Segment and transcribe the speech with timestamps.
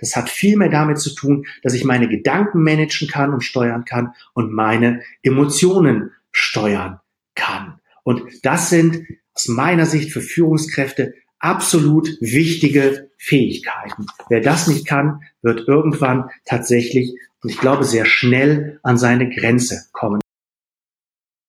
[0.00, 3.84] Das hat viel mehr damit zu tun, dass ich meine Gedanken managen kann und steuern
[3.84, 7.00] kann und meine Emotionen steuern
[7.34, 7.80] kann.
[8.02, 14.06] Und das sind aus meiner Sicht für Führungskräfte absolut wichtige Fähigkeiten.
[14.28, 19.86] Wer das nicht kann, wird irgendwann tatsächlich, und ich glaube sehr schnell, an seine Grenze
[19.92, 20.20] kommen.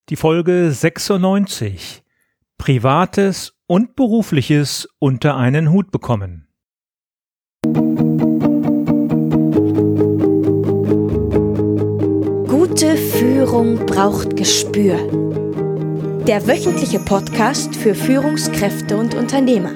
[0.10, 2.04] Die Folge 96.
[2.58, 6.48] Privates und Berufliches unter einen Hut bekommen.
[13.52, 14.96] Führung braucht Gespür.
[16.26, 19.72] Der wöchentliche Podcast für Führungskräfte und Unternehmer.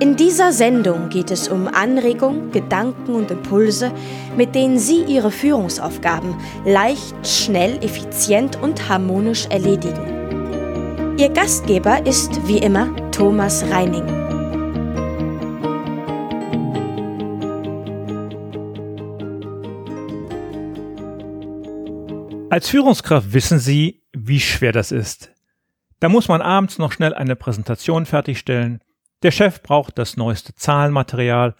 [0.00, 3.92] In dieser Sendung geht es um Anregungen, Gedanken und Impulse,
[4.36, 6.34] mit denen Sie Ihre Führungsaufgaben
[6.64, 11.14] leicht, schnell, effizient und harmonisch erledigen.
[11.18, 14.25] Ihr Gastgeber ist wie immer Thomas Reining.
[22.56, 25.30] Als Führungskraft wissen Sie, wie schwer das ist.
[26.00, 28.82] Da muss man abends noch schnell eine Präsentation fertigstellen,
[29.22, 31.54] der Chef braucht das neueste Zahlenmaterial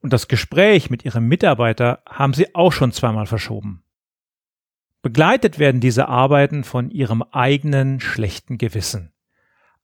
[0.00, 3.84] und das Gespräch mit ihrem Mitarbeiter haben sie auch schon zweimal verschoben.
[5.02, 9.12] Begleitet werden diese Arbeiten von ihrem eigenen schlechten Gewissen.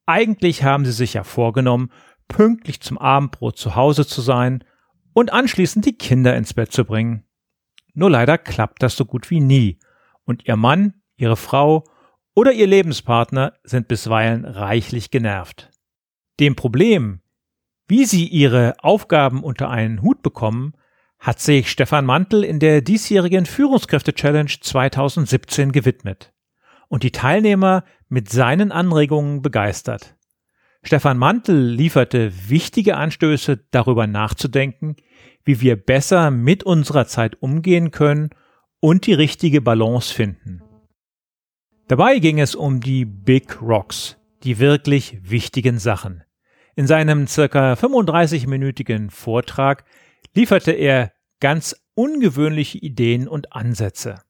[0.05, 1.93] Eigentlich haben sie sich ja vorgenommen,
[2.27, 4.65] pünktlich zum Abendbrot zu Hause zu sein
[5.13, 7.23] und anschließend die Kinder ins Bett zu bringen.
[7.95, 9.79] Nur leider klappt das so gut wie nie
[10.27, 11.85] und ihr Mann, ihre Frau
[12.35, 15.71] oder ihr Lebenspartner sind bisweilen reichlich genervt.
[16.39, 17.21] Dem Problem,
[17.89, 20.75] wie sie ihre Aufgaben unter einen Hut bekommen,
[21.19, 26.35] hat sich Stefan Mantel in der diesjährigen Führungskräfte-Challenge 2017 gewidmet
[26.89, 30.15] und die Teilnehmer mit seinen Anregungen begeistert.
[30.83, 34.97] Stefan Mantel lieferte wichtige Anstöße darüber nachzudenken,
[35.43, 38.31] wie wir besser mit unserer Zeit umgehen können
[38.87, 40.63] und die richtige Balance finden.
[41.89, 46.23] Dabei ging es um die Big Rocks, die wirklich wichtigen Sachen.
[46.77, 49.85] In seinem circa 35-minütigen Vortrag
[50.37, 51.11] lieferte er
[51.41, 54.23] ganz ungewöhnliche Ideen und Ansätze.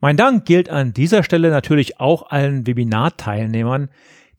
[0.00, 3.90] Mein Dank gilt an dieser Stelle natürlich auch allen Webinarteilnehmern,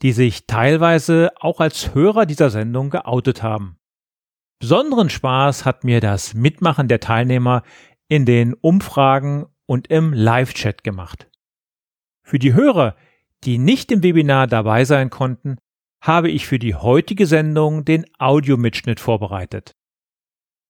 [0.01, 3.77] die sich teilweise auch als Hörer dieser Sendung geoutet haben.
[4.59, 7.63] Besonderen Spaß hat mir das Mitmachen der Teilnehmer
[8.07, 11.29] in den Umfragen und im Live-Chat gemacht.
[12.23, 12.95] Für die Hörer,
[13.43, 15.57] die nicht im Webinar dabei sein konnten,
[16.01, 19.71] habe ich für die heutige Sendung den Audiomitschnitt vorbereitet.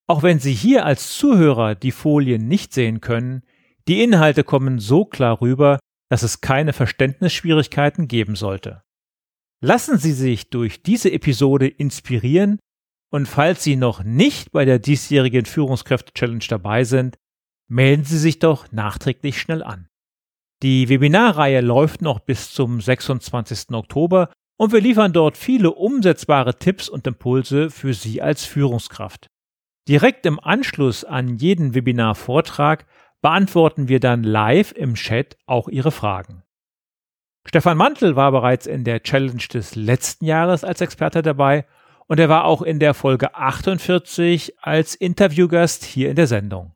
[0.07, 3.43] Auch wenn Sie hier als Zuhörer die Folien nicht sehen können,
[3.87, 5.79] die Inhalte kommen so klar rüber,
[6.09, 8.83] dass es keine Verständnisschwierigkeiten geben sollte.
[9.61, 12.59] Lassen Sie sich durch diese Episode inspirieren
[13.11, 17.15] und falls Sie noch nicht bei der diesjährigen Führungskräfte-Challenge dabei sind,
[17.67, 19.87] melden Sie sich doch nachträglich schnell an.
[20.63, 23.71] Die Webinarreihe läuft noch bis zum 26.
[23.71, 29.27] Oktober und wir liefern dort viele umsetzbare Tipps und Impulse für Sie als Führungskraft.
[29.87, 32.85] Direkt im Anschluss an jeden Webinar-Vortrag
[33.21, 36.43] beantworten wir dann live im Chat auch Ihre Fragen.
[37.47, 41.65] Stefan Mantel war bereits in der Challenge des letzten Jahres als Experte dabei
[42.07, 46.75] und er war auch in der Folge 48 als Interviewgast hier in der Sendung.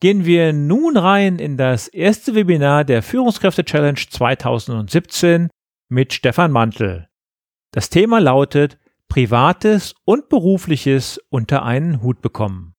[0.00, 5.48] Gehen wir nun rein in das erste Webinar der Führungskräfte Challenge 2017
[5.88, 7.08] mit Stefan Mantel.
[7.70, 12.74] Das Thema lautet Privates und Berufliches unter einen Hut bekommen.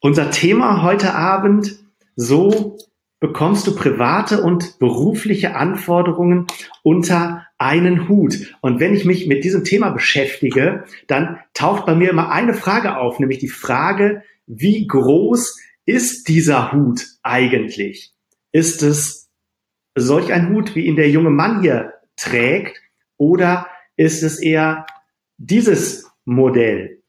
[0.00, 1.78] Unser Thema heute Abend,
[2.14, 2.76] so
[3.20, 6.46] bekommst du private und berufliche Anforderungen
[6.82, 8.54] unter einen Hut.
[8.60, 12.96] Und wenn ich mich mit diesem Thema beschäftige, dann taucht bei mir immer eine Frage
[12.96, 18.14] auf, nämlich die Frage, wie groß ist dieser Hut eigentlich?
[18.50, 19.30] Ist es
[19.94, 22.80] solch ein Hut, wie ihn der junge Mann hier trägt,
[23.16, 24.86] oder ist es eher
[25.38, 27.02] dieses Modell?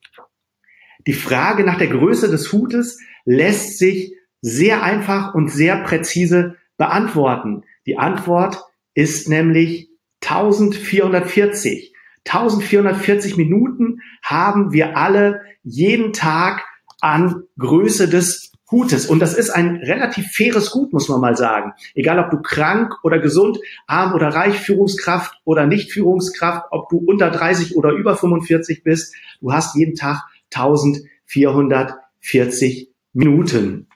[1.08, 7.64] Die Frage nach der Größe des Hutes lässt sich sehr einfach und sehr präzise beantworten.
[7.86, 8.64] Die Antwort
[8.94, 9.90] ist nämlich
[10.24, 11.94] 1440.
[12.26, 16.64] 1440 Minuten haben wir alle jeden Tag
[17.02, 19.06] an Größe des Gutes.
[19.06, 21.74] Und das ist ein relativ faires Gut, muss man mal sagen.
[21.94, 26.98] Egal, ob du krank oder gesund, arm oder reich, Führungskraft oder nicht Führungskraft, ob du
[26.98, 30.24] unter 30 oder über 45 bist, du hast jeden Tag
[30.56, 33.88] 1440 Minuten.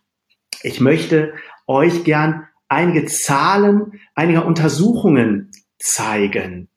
[0.61, 1.33] Ich möchte
[1.65, 6.69] euch gern einige Zahlen einiger Untersuchungen zeigen,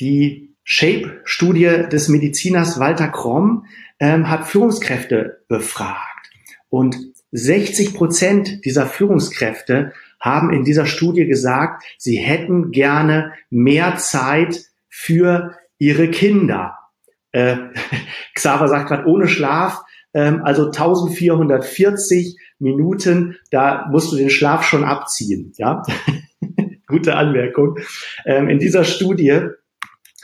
[0.00, 3.66] die Shape-Studie des Mediziners Walter Kromm
[4.00, 6.30] ähm, hat Führungskräfte befragt.
[6.68, 6.96] Und
[7.32, 15.56] 60 Prozent dieser Führungskräfte haben in dieser Studie gesagt, sie hätten gerne mehr Zeit für
[15.78, 16.76] ihre Kinder.
[17.32, 17.56] Äh,
[18.34, 19.82] Xaver sagt gerade ohne Schlaf,
[20.14, 25.52] ähm, also 1440 Minuten, da musst du den Schlaf schon abziehen.
[25.56, 25.82] Ja,
[26.88, 27.78] gute Anmerkung.
[28.24, 29.40] Ähm, in dieser Studie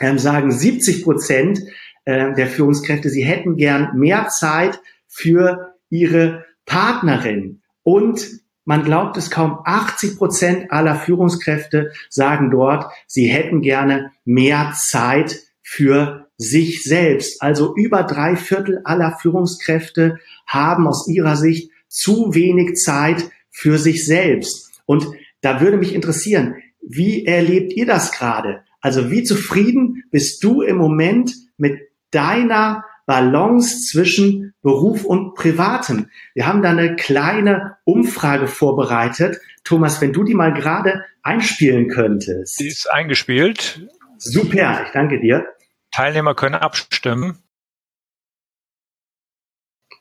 [0.01, 1.61] ähm, sagen 70 Prozent
[2.05, 7.63] äh, der Führungskräfte, sie hätten gern mehr Zeit für ihre Partnerin.
[7.83, 8.27] Und
[8.65, 15.39] man glaubt es kaum, 80 Prozent aller Führungskräfte sagen dort, sie hätten gerne mehr Zeit
[15.63, 17.43] für sich selbst.
[17.43, 24.07] Also über drei Viertel aller Führungskräfte haben aus ihrer Sicht zu wenig Zeit für sich
[24.07, 24.83] selbst.
[24.87, 25.07] Und
[25.44, 28.64] da würde mich interessieren, wie erlebt ihr das gerade?
[28.81, 31.81] Also wie zufrieden bist du im Moment mit
[32.11, 36.11] deiner Balance zwischen Beruf und Privatem?
[36.35, 39.38] Wir haben da eine kleine Umfrage vorbereitet.
[39.64, 42.61] Thomas, wenn du die mal gerade einspielen könntest.
[42.61, 43.87] Die ist eingespielt.
[44.19, 45.46] Super, ich danke dir.
[45.91, 47.38] Teilnehmer können abstimmen.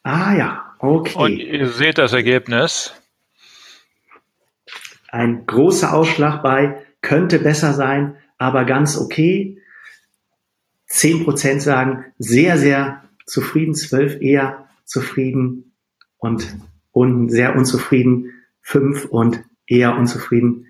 [0.03, 1.17] Ah ja, okay.
[1.17, 2.93] Und ihr seht das Ergebnis.
[5.13, 9.59] Ein großer Ausschlag bei könnte besser sein, aber ganz okay.
[10.87, 15.75] Zehn Prozent sagen sehr, sehr zufrieden, zwölf eher zufrieden
[16.17, 16.57] und
[16.91, 20.65] unten sehr unzufrieden, fünf und eher unzufrieden.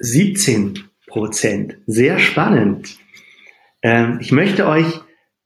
[0.00, 1.76] 17 Prozent.
[1.86, 2.96] Sehr spannend.
[3.82, 4.86] Ähm, ich möchte euch,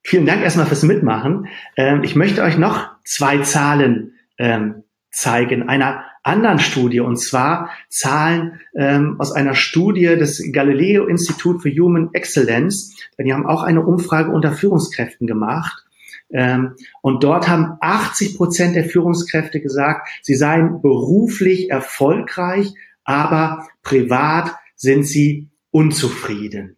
[0.04, 1.48] vielen Dank erstmal fürs Mitmachen.
[1.76, 8.60] Ähm, ich möchte euch noch zwei Zahlen ähm, zeigen, einer anderen Studie, und zwar Zahlen
[8.76, 12.96] ähm, aus einer Studie des Galileo Institut für Human Excellence.
[13.18, 15.84] Die haben auch eine Umfrage unter Führungskräften gemacht.
[16.30, 22.72] Ähm, und dort haben 80 Prozent der Führungskräfte gesagt, sie seien beruflich erfolgreich,
[23.04, 26.76] aber privat sind sie unzufrieden.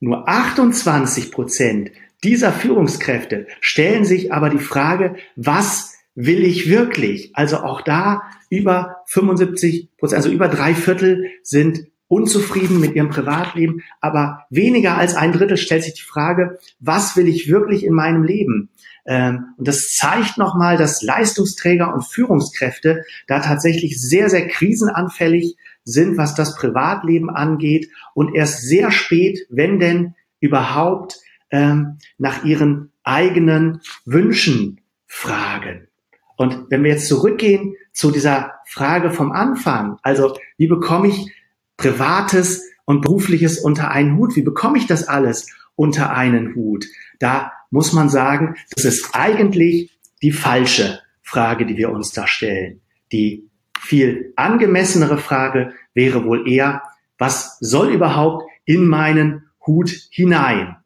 [0.00, 1.90] Nur 28 Prozent
[2.24, 7.30] dieser Führungskräfte stellen sich aber die Frage, was will ich wirklich?
[7.34, 13.82] Also auch da über 75 Prozent, also über drei Viertel sind unzufrieden mit ihrem Privatleben,
[14.00, 18.22] aber weniger als ein Drittel stellt sich die Frage, was will ich wirklich in meinem
[18.22, 18.68] Leben?
[19.06, 26.18] Ähm, und das zeigt nochmal, dass Leistungsträger und Führungskräfte da tatsächlich sehr, sehr krisenanfällig sind,
[26.18, 31.18] was das Privatleben angeht und erst sehr spät, wenn denn überhaupt,
[31.50, 35.88] ähm, nach ihren eigenen Wünschen fragen.
[36.36, 41.32] Und wenn wir jetzt zurückgehen zu dieser Frage vom Anfang, also wie bekomme ich
[41.76, 44.36] Privates und Berufliches unter einen Hut?
[44.36, 45.46] Wie bekomme ich das alles
[45.76, 46.86] unter einen Hut?
[47.18, 52.80] Da muss man sagen, das ist eigentlich die falsche Frage, die wir uns da stellen.
[53.10, 53.48] Die
[53.78, 56.82] viel angemessenere Frage wäre wohl eher,
[57.18, 60.76] was soll überhaupt in meinen Hut hinein?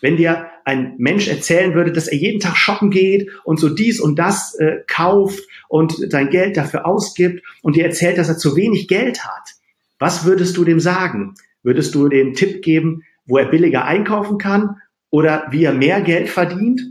[0.00, 4.00] Wenn dir ein Mensch erzählen würde, dass er jeden Tag shoppen geht und so dies
[4.00, 8.56] und das äh, kauft und sein Geld dafür ausgibt und dir erzählt, dass er zu
[8.56, 9.54] wenig Geld hat,
[9.98, 11.34] was würdest du dem sagen?
[11.62, 14.76] Würdest du dem Tipp geben, wo er billiger einkaufen kann
[15.10, 16.82] oder wie er mehr Geld verdient?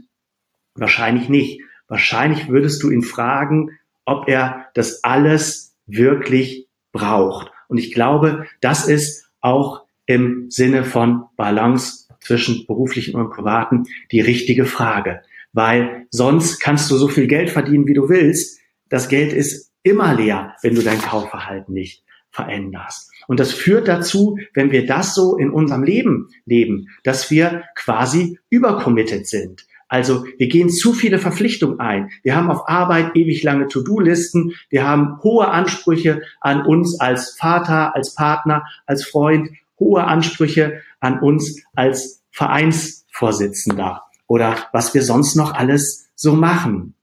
[0.76, 1.62] Wahrscheinlich nicht.
[1.88, 7.52] Wahrscheinlich würdest du ihn fragen, ob er das alles wirklich braucht.
[7.68, 14.22] Und ich glaube, das ist auch im Sinne von Balance zwischen beruflichen und privaten die
[14.22, 15.22] richtige Frage.
[15.54, 18.60] Weil sonst kannst du so viel Geld verdienen, wie du willst.
[18.88, 23.12] Das Geld ist immer leer, wenn du dein Kaufverhalten nicht veränderst.
[23.28, 28.40] Und das führt dazu, wenn wir das so in unserem Leben leben, dass wir quasi
[28.50, 29.66] übercommitted sind.
[29.92, 32.12] Also wir gehen zu viele Verpflichtungen ein.
[32.24, 34.54] Wir haben auf Arbeit ewig lange To-Do-Listen.
[34.70, 39.50] Wir haben hohe Ansprüche an uns als Vater, als Partner, als Freund,
[39.82, 46.94] hohe Ansprüche an uns als Vereinsvorsitzender oder was wir sonst noch alles so machen.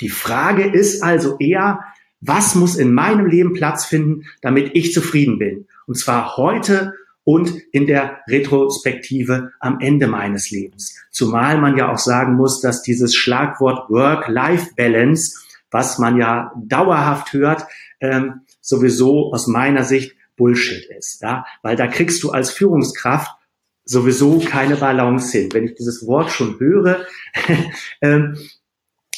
[0.00, 1.80] Die Frage ist also eher,
[2.20, 5.66] was muss in meinem Leben Platz finden, damit ich zufrieden bin?
[5.86, 10.94] Und zwar heute und in der Retrospektive am Ende meines Lebens.
[11.10, 15.38] Zumal man ja auch sagen muss, dass dieses Schlagwort Work-Life-Balance,
[15.70, 17.66] was man ja dauerhaft hört,
[18.00, 23.30] ähm, sowieso aus meiner Sicht Bullshit ist, ja, weil da kriegst du als Führungskraft
[23.84, 25.52] sowieso keine Balance hin.
[25.52, 27.06] Wenn ich dieses Wort schon höre,
[28.02, 28.36] ähm,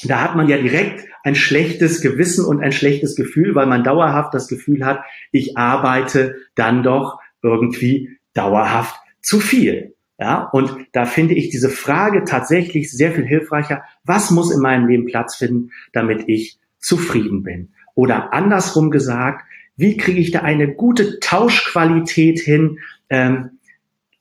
[0.03, 4.35] da hat man ja direkt ein schlechtes Gewissen und ein schlechtes Gefühl, weil man dauerhaft
[4.35, 5.03] das Gefühl hat,
[5.33, 9.95] ich arbeite dann doch irgendwie dauerhaft zu viel.
[10.19, 13.83] Ja, und da finde ich diese Frage tatsächlich sehr viel hilfreicher.
[14.05, 17.73] Was muss in meinem Leben Platz finden, damit ich zufrieden bin?
[17.95, 22.79] Oder andersrum gesagt, wie kriege ich da eine gute Tauschqualität hin
[23.11, 23.59] ähm,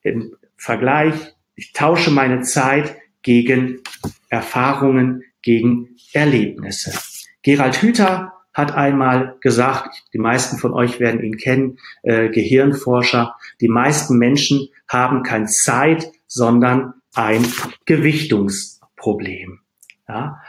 [0.01, 1.13] im Vergleich?
[1.55, 3.81] Ich tausche meine Zeit gegen
[4.29, 6.97] Erfahrungen, gegen Erlebnisse.
[7.41, 13.67] Gerald Hüther hat einmal gesagt, die meisten von euch werden ihn kennen, äh, Gehirnforscher, die
[13.67, 17.45] meisten Menschen haben kein Zeit, sondern ein
[17.85, 19.59] Gewichtungsproblem.
[20.07, 20.41] Ja?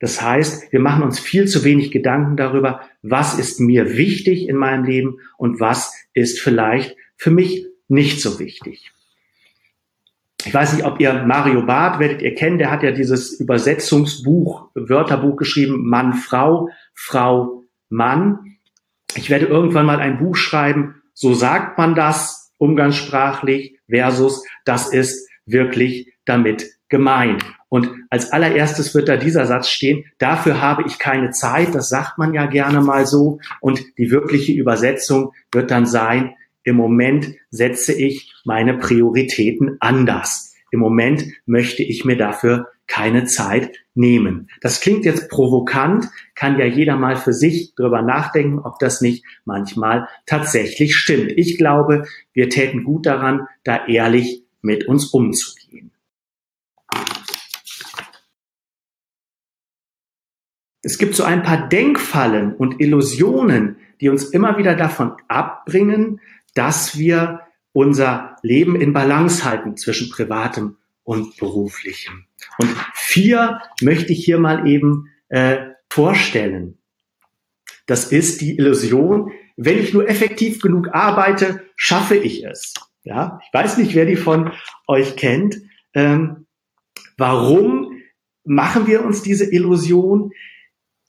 [0.00, 4.56] Das heißt, wir machen uns viel zu wenig Gedanken darüber, was ist mir wichtig in
[4.56, 8.92] meinem Leben und was ist vielleicht für mich nicht so wichtig.
[10.46, 14.70] Ich weiß nicht, ob ihr Mario Barth werdet ihr kennen, der hat ja dieses Übersetzungsbuch,
[14.74, 18.56] Wörterbuch geschrieben, Mann, Frau, Frau, Mann.
[19.16, 25.28] Ich werde irgendwann mal ein Buch schreiben, so sagt man das umgangssprachlich versus das ist
[25.44, 27.44] wirklich damit gemeint.
[27.68, 32.18] Und als allererstes wird da dieser Satz stehen, dafür habe ich keine Zeit, das sagt
[32.18, 33.38] man ja gerne mal so.
[33.60, 40.54] Und die wirkliche Übersetzung wird dann sein, im Moment setze ich meine Prioritäten anders.
[40.70, 44.48] Im Moment möchte ich mir dafür keine Zeit nehmen.
[44.60, 49.24] Das klingt jetzt provokant, kann ja jeder mal für sich drüber nachdenken, ob das nicht
[49.44, 51.32] manchmal tatsächlich stimmt.
[51.36, 55.89] Ich glaube, wir täten gut daran, da ehrlich mit uns umzugehen.
[60.82, 66.20] Es gibt so ein paar Denkfallen und Illusionen, die uns immer wieder davon abbringen,
[66.54, 67.40] dass wir
[67.72, 72.24] unser Leben in Balance halten zwischen privatem und beruflichem.
[72.58, 75.58] Und vier möchte ich hier mal eben äh,
[75.88, 76.78] vorstellen.
[77.86, 82.74] Das ist die Illusion, wenn ich nur effektiv genug arbeite, schaffe ich es.
[83.02, 84.52] Ja, ich weiß nicht, wer die von
[84.86, 85.60] euch kennt.
[85.94, 86.46] Ähm,
[87.16, 88.00] warum
[88.44, 90.32] machen wir uns diese Illusion?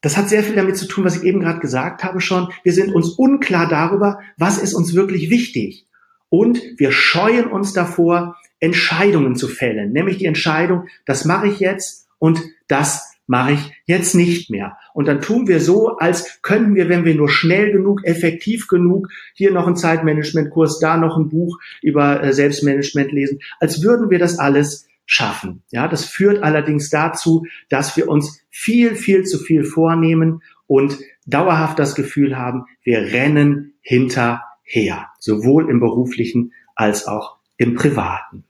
[0.02, 2.50] Das hat sehr viel damit zu tun, was ich eben gerade gesagt habe schon.
[2.64, 5.86] Wir sind uns unklar darüber, was ist uns wirklich wichtig.
[6.30, 12.08] Und wir scheuen uns davor, Entscheidungen zu fällen, nämlich die Entscheidung, das mache ich jetzt
[12.20, 14.78] und das mache ich jetzt nicht mehr.
[14.94, 19.08] Und dann tun wir so, als könnten wir, wenn wir nur schnell genug, effektiv genug,
[19.34, 24.20] hier noch einen Zeitmanagementkurs, da noch ein Buch über äh, Selbstmanagement lesen, als würden wir
[24.20, 25.62] das alles schaffen.
[25.72, 31.80] Ja, das führt allerdings dazu, dass wir uns viel, viel zu viel vornehmen und dauerhaft
[31.80, 38.46] das Gefühl haben, wir rennen hinterher, sowohl im beruflichen als auch im privaten.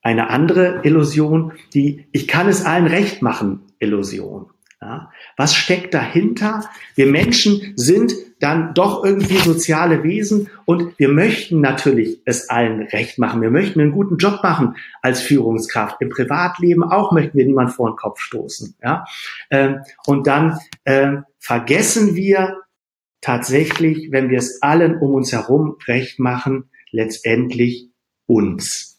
[0.00, 4.50] Eine andere Illusion, die ich kann es allen recht machen, Illusion.
[4.80, 6.68] Ja, was steckt dahinter?
[6.94, 13.18] Wir Menschen sind dann doch irgendwie soziale Wesen und wir möchten natürlich es allen recht
[13.18, 13.40] machen.
[13.40, 15.96] Wir möchten einen guten Job machen als Führungskraft.
[16.00, 18.74] Im Privatleben auch möchten wir niemand vor den Kopf stoßen.
[18.82, 19.06] Ja?
[19.50, 22.58] Ähm, und dann ähm, vergessen wir
[23.22, 27.88] tatsächlich, wenn wir es allen um uns herum recht machen, letztendlich
[28.26, 28.95] uns.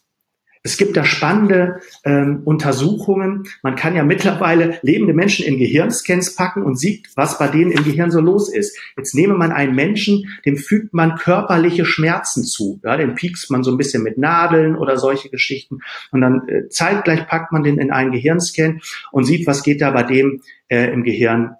[0.62, 3.44] Es gibt da spannende ähm, Untersuchungen.
[3.62, 7.84] Man kann ja mittlerweile lebende Menschen in Gehirnscans packen und sieht, was bei denen im
[7.84, 8.78] Gehirn so los ist.
[8.96, 12.80] Jetzt nehme man einen Menschen, dem fügt man körperliche Schmerzen zu.
[12.84, 15.78] Ja, den piekst man so ein bisschen mit Nadeln oder solche Geschichten.
[16.10, 18.80] Und dann äh, zeitgleich packt man den in einen Gehirnscan
[19.12, 21.56] und sieht, was geht da bei dem äh, im Gehirn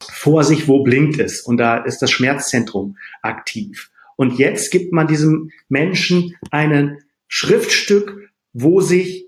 [0.00, 1.40] vor sich, wo blinkt es.
[1.40, 3.90] Und da ist das Schmerzzentrum aktiv.
[4.16, 9.26] Und jetzt gibt man diesem Menschen ein Schriftstück wo sich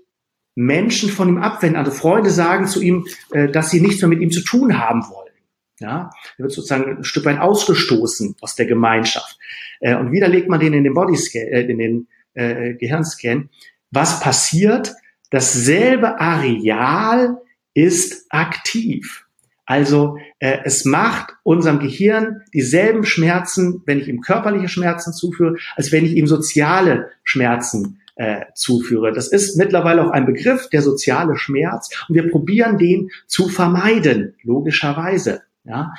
[0.55, 1.77] Menschen von ihm abwenden.
[1.77, 5.03] Also Freunde sagen zu ihm, äh, dass sie nichts mehr mit ihm zu tun haben
[5.09, 5.33] wollen.
[5.79, 9.37] Ja, er wird sozusagen ein Stück weit ausgestoßen aus der Gemeinschaft.
[9.79, 13.49] Äh, und wieder legt man den in den Bodyscan, äh, in den äh, Gehirnscan.
[13.91, 14.93] Was passiert?
[15.29, 17.37] Dasselbe Areal
[17.73, 19.25] ist aktiv.
[19.65, 25.91] Also äh, es macht unserem Gehirn dieselben Schmerzen, wenn ich ihm körperliche Schmerzen zuführe, als
[25.91, 29.11] wenn ich ihm soziale Schmerzen äh, zuführe.
[29.11, 31.89] Das ist mittlerweile auch ein Begriff, der soziale Schmerz.
[32.07, 35.43] Und wir probieren den zu vermeiden, logischerweise.
[35.63, 35.93] Ja?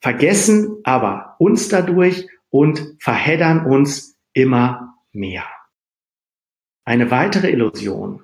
[0.00, 5.44] Vergessen aber uns dadurch und verheddern uns immer mehr.
[6.84, 8.22] Eine weitere Illusion.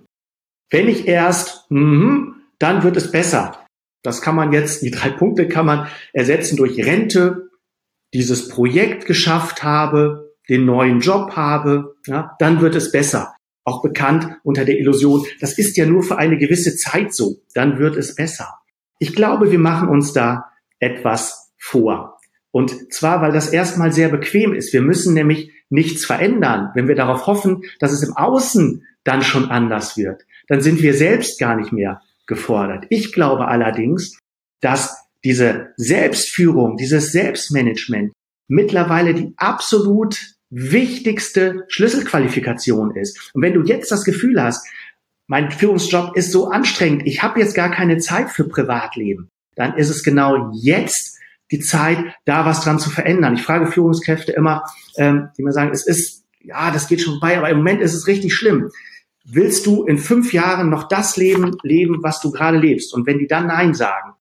[0.70, 3.64] Wenn ich erst, mh, dann wird es besser.
[4.02, 7.50] Das kann man jetzt, die drei Punkte kann man ersetzen durch Rente,
[8.14, 13.35] dieses Projekt geschafft habe, den neuen Job habe, ja, dann wird es besser
[13.66, 17.78] auch bekannt unter der Illusion, das ist ja nur für eine gewisse Zeit so, dann
[17.78, 18.60] wird es besser.
[18.98, 20.46] Ich glaube, wir machen uns da
[20.78, 22.18] etwas vor.
[22.52, 24.72] Und zwar, weil das erstmal sehr bequem ist.
[24.72, 26.70] Wir müssen nämlich nichts verändern.
[26.74, 30.94] Wenn wir darauf hoffen, dass es im Außen dann schon anders wird, dann sind wir
[30.94, 32.86] selbst gar nicht mehr gefordert.
[32.88, 34.18] Ich glaube allerdings,
[34.60, 38.12] dass diese Selbstführung, dieses Selbstmanagement
[38.48, 43.30] mittlerweile die absolut wichtigste Schlüsselqualifikation ist.
[43.34, 44.66] Und wenn du jetzt das Gefühl hast,
[45.26, 49.90] mein Führungsjob ist so anstrengend, ich habe jetzt gar keine Zeit für Privatleben, dann ist
[49.90, 51.18] es genau jetzt
[51.50, 53.34] die Zeit, da was dran zu verändern.
[53.34, 54.64] Ich frage Führungskräfte immer,
[54.96, 57.94] ähm, die mir sagen, es ist, ja, das geht schon bei, aber im Moment ist
[57.94, 58.70] es richtig schlimm.
[59.24, 62.94] Willst du in fünf Jahren noch das Leben leben, was du gerade lebst?
[62.94, 64.12] Und wenn die dann Nein sagen,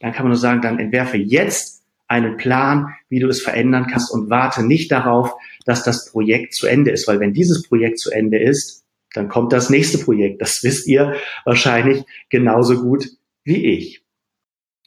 [0.00, 1.81] dann kann man nur sagen, dann entwerfe jetzt
[2.12, 5.32] einen Plan, wie du es verändern kannst und warte nicht darauf,
[5.64, 7.08] dass das Projekt zu Ende ist.
[7.08, 10.42] Weil wenn dieses Projekt zu Ende ist, dann kommt das nächste Projekt.
[10.42, 11.14] Das wisst ihr
[11.44, 13.08] wahrscheinlich genauso gut
[13.44, 14.02] wie ich.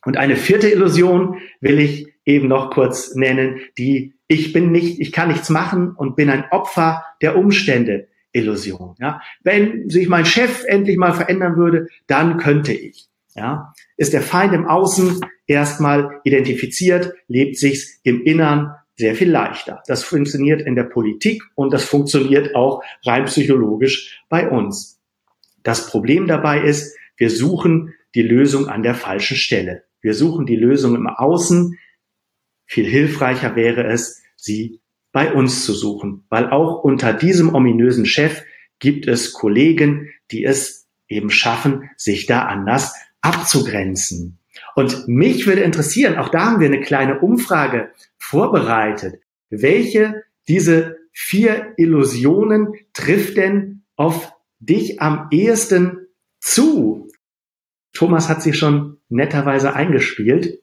[0.05, 5.11] Und eine vierte Illusion will ich eben noch kurz nennen, die ich bin nicht, ich
[5.11, 8.95] kann nichts machen und bin ein Opfer der Umstände Illusion.
[8.99, 13.07] Ja, wenn sich mein Chef endlich mal verändern würde, dann könnte ich.
[13.35, 19.83] Ja, ist der Feind im Außen erstmal identifiziert, lebt sich's im Innern sehr viel leichter.
[19.87, 25.01] Das funktioniert in der Politik und das funktioniert auch rein psychologisch bei uns.
[25.63, 29.83] Das Problem dabei ist, wir suchen die Lösung an der falschen Stelle.
[30.01, 31.77] Wir suchen die Lösung im Außen.
[32.65, 34.79] Viel hilfreicher wäre es, sie
[35.11, 38.43] bei uns zu suchen, weil auch unter diesem ominösen Chef
[38.79, 42.93] gibt es Kollegen, die es eben schaffen, sich da anders
[43.25, 44.37] abzugrenzen.
[44.75, 49.15] Und mich würde interessieren, auch da haben wir eine kleine Umfrage vorbereitet.
[49.49, 56.07] Welche diese vier Illusionen trifft denn auf dich am ehesten
[56.39, 57.09] zu?
[57.93, 60.59] Thomas hat sie schon netterweise eingespielt.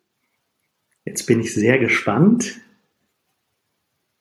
[1.05, 2.61] Jetzt bin ich sehr gespannt.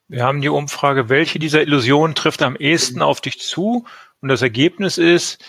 [0.08, 3.86] Wir haben die Umfrage, welche dieser Illusionen trifft am ehesten auf dich zu?
[4.20, 5.44] Und das Ergebnis ist,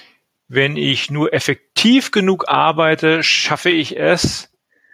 [0.55, 4.51] wenn ich nur effektiv genug arbeite, schaffe ich es,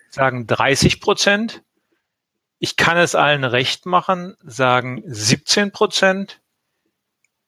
[0.09, 1.65] sagen 30 Prozent.
[2.61, 6.41] Ich kann es allen recht machen, sagen 17 Prozent.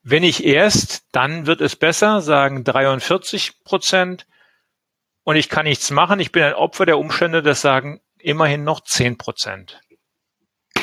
[0.03, 4.27] Wenn ich erst, dann wird es besser, sagen 43 Prozent.
[5.23, 8.81] Und ich kann nichts machen, ich bin ein Opfer der Umstände, das sagen immerhin noch
[8.81, 9.81] 10 Prozent.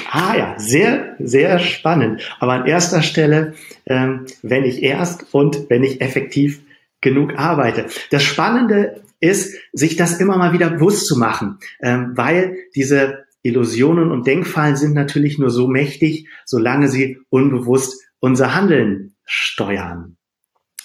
[0.09, 2.21] Ah ja, sehr, sehr spannend.
[2.39, 6.61] Aber an erster Stelle, ähm, wenn ich erst und wenn ich effektiv
[7.07, 7.85] genug arbeite.
[8.11, 14.11] Das Spannende ist, sich das immer mal wieder bewusst zu machen, ähm, weil diese Illusionen
[14.11, 20.17] und Denkfallen sind natürlich nur so mächtig, solange sie unbewusst unser Handeln steuern.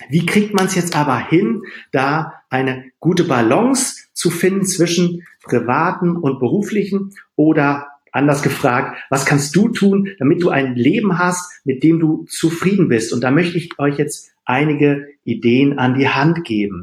[0.08, 6.16] Wie kriegt man es jetzt aber hin, da eine gute Balance zu finden zwischen privaten
[6.16, 11.82] und beruflichen oder anders gefragt, was kannst du tun, damit du ein Leben hast, mit
[11.82, 13.12] dem du zufrieden bist?
[13.12, 16.82] Und da möchte ich euch jetzt einige Ideen an die Hand geben.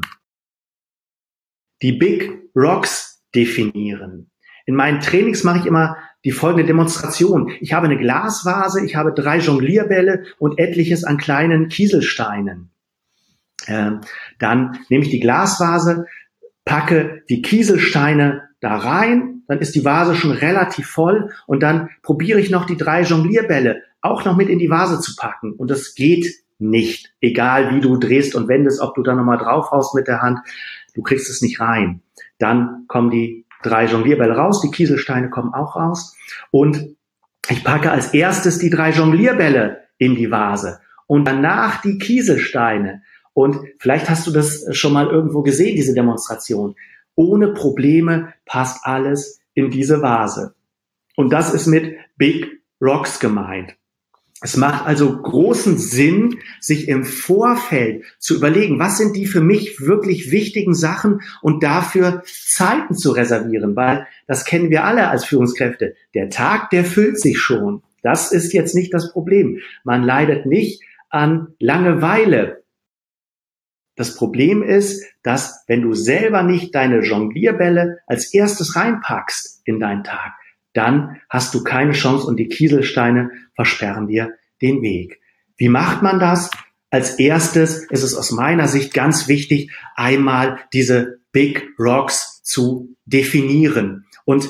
[1.82, 4.30] Die Big Rocks definieren.
[4.66, 7.50] In meinen Trainings mache ich immer die folgende Demonstration.
[7.60, 12.70] Ich habe eine Glasvase, ich habe drei Jonglierbälle und etliches an kleinen Kieselsteinen.
[13.66, 14.00] Ähm,
[14.38, 16.06] dann nehme ich die Glasvase,
[16.64, 22.40] packe die Kieselsteine da rein, dann ist die Vase schon relativ voll und dann probiere
[22.40, 25.52] ich noch die drei Jonglierbälle auch noch mit in die Vase zu packen.
[25.52, 26.26] Und das geht
[26.60, 27.12] nicht.
[27.20, 30.38] Egal wie du drehst und wendest, ob du da nochmal draufhaust mit der Hand,
[30.94, 32.02] du kriegst es nicht rein.
[32.38, 36.16] Dann kommen die drei Jonglierbälle raus, die Kieselsteine kommen auch raus.
[36.50, 36.96] Und
[37.48, 43.02] ich packe als erstes die drei Jonglierbälle in die Vase und danach die Kieselsteine.
[43.32, 46.74] Und vielleicht hast du das schon mal irgendwo gesehen, diese Demonstration.
[47.14, 50.54] Ohne Probleme passt alles in diese Vase.
[51.16, 53.76] Und das ist mit Big Rocks gemeint.
[54.42, 59.80] Es macht also großen Sinn, sich im Vorfeld zu überlegen, was sind die für mich
[59.80, 65.94] wirklich wichtigen Sachen und dafür Zeiten zu reservieren, weil das kennen wir alle als Führungskräfte.
[66.14, 67.82] Der Tag, der füllt sich schon.
[68.02, 69.58] Das ist jetzt nicht das Problem.
[69.84, 72.62] Man leidet nicht an Langeweile.
[73.96, 80.04] Das Problem ist, dass wenn du selber nicht deine Jonglierbälle als erstes reinpackst in deinen
[80.04, 80.32] Tag,
[80.72, 85.20] dann hast du keine Chance und die Kieselsteine versperren dir den Weg.
[85.56, 86.50] Wie macht man das?
[86.90, 94.06] Als erstes ist es aus meiner Sicht ganz wichtig, einmal diese Big Rocks zu definieren.
[94.24, 94.48] Und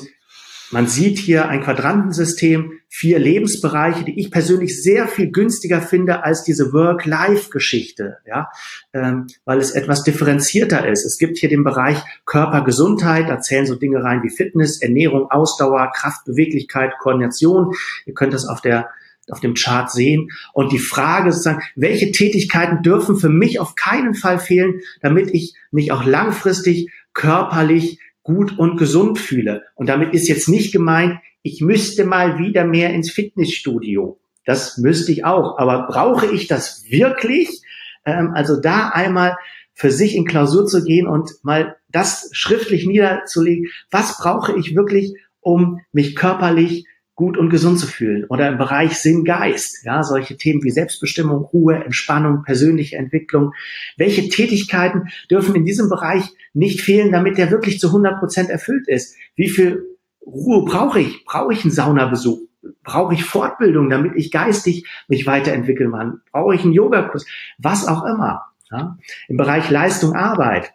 [0.71, 6.43] man sieht hier ein Quadrantensystem, vier Lebensbereiche, die ich persönlich sehr viel günstiger finde als
[6.43, 8.49] diese Work-Life-Geschichte, ja,
[8.93, 11.05] ähm, weil es etwas differenzierter ist.
[11.05, 15.91] Es gibt hier den Bereich Körpergesundheit, da zählen so Dinge rein wie Fitness, Ernährung, Ausdauer,
[15.93, 17.73] Kraft, Beweglichkeit, Koordination.
[18.05, 18.89] Ihr könnt das auf der
[19.29, 20.29] auf dem Chart sehen.
[20.51, 25.53] Und die Frage sozusagen, welche Tätigkeiten dürfen für mich auf keinen Fall fehlen, damit ich
[25.71, 29.63] mich auch langfristig körperlich gut und gesund fühle.
[29.75, 34.19] Und damit ist jetzt nicht gemeint, ich müsste mal wieder mehr ins Fitnessstudio.
[34.45, 35.57] Das müsste ich auch.
[35.57, 37.61] Aber brauche ich das wirklich?
[38.05, 39.37] Ähm, also da einmal
[39.73, 43.69] für sich in Klausur zu gehen und mal das schriftlich niederzulegen.
[43.89, 48.97] Was brauche ich wirklich, um mich körperlich gut und gesund zu fühlen oder im Bereich
[48.97, 53.51] Sinn, Geist, ja, solche Themen wie Selbstbestimmung, Ruhe, Entspannung, persönliche Entwicklung.
[53.97, 58.87] Welche Tätigkeiten dürfen in diesem Bereich nicht fehlen, damit der wirklich zu 100 Prozent erfüllt
[58.87, 59.15] ist?
[59.35, 59.83] Wie viel
[60.25, 61.25] Ruhe brauche ich?
[61.25, 62.39] Brauche ich einen Saunabesuch?
[62.83, 66.21] Brauche ich Fortbildung, damit ich geistig mich weiterentwickeln kann?
[66.31, 67.25] Brauche ich einen Yogakurs?
[67.57, 68.45] Was auch immer.
[68.71, 68.97] Ja?
[69.27, 70.71] Im Bereich Leistung, Arbeit.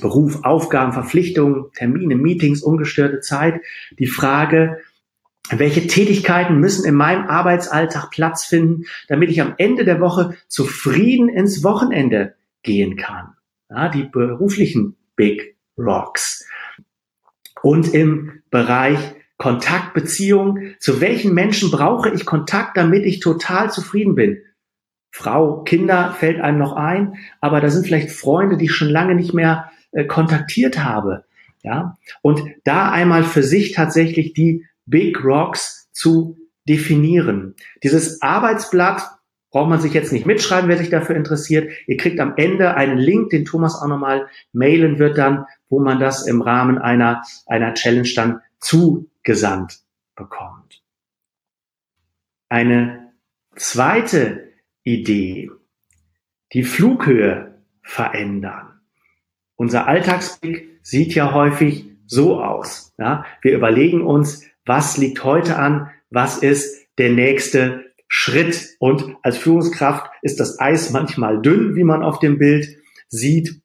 [0.00, 3.60] Beruf, Aufgaben, Verpflichtungen, Termine, Meetings, ungestörte Zeit.
[3.98, 4.78] Die Frage,
[5.50, 11.28] welche Tätigkeiten müssen in meinem Arbeitsalltag Platz finden, damit ich am Ende der Woche zufrieden
[11.28, 13.34] ins Wochenende gehen kann.
[13.68, 16.46] Ja, die beruflichen Big Rocks.
[17.62, 18.98] Und im Bereich
[19.36, 24.42] Kontaktbeziehung, zu welchen Menschen brauche ich Kontakt, damit ich total zufrieden bin?
[25.10, 29.14] Frau, Kinder fällt einem noch ein, aber da sind vielleicht Freunde, die ich schon lange
[29.14, 31.24] nicht mehr äh, kontaktiert habe.
[31.62, 36.36] Ja, und da einmal für sich tatsächlich die Big Rocks zu
[36.68, 37.54] definieren.
[37.82, 39.02] Dieses Arbeitsblatt
[39.50, 41.70] braucht man sich jetzt nicht mitschreiben, wer sich dafür interessiert.
[41.86, 46.00] Ihr kriegt am Ende einen Link, den Thomas auch nochmal mailen wird dann, wo man
[46.00, 49.78] das im Rahmen einer, einer Challenge dann zugesandt
[50.16, 50.82] bekommt.
[52.48, 53.12] Eine
[53.54, 55.50] zweite Idee,
[56.52, 58.80] die Flughöhe verändern.
[59.56, 62.92] Unser Alltagsblick sieht ja häufig so aus.
[62.98, 63.24] Ja?
[63.40, 68.76] Wir überlegen uns, was liegt heute an, was ist der nächste Schritt.
[68.78, 72.68] Und als Führungskraft ist das Eis manchmal dünn, wie man auf dem Bild
[73.08, 73.60] sieht.